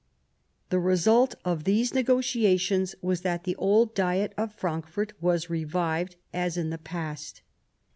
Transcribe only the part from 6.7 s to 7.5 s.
the past.